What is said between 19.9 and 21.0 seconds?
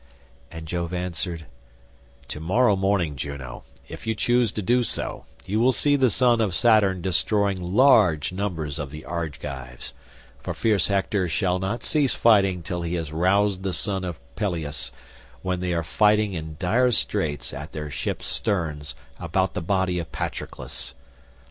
of Patroclus.